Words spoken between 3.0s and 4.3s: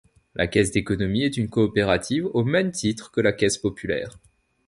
que la Caisse populaire.